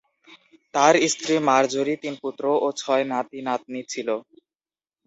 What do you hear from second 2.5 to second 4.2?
ও ছয় নাতি-নাতনি ছিল।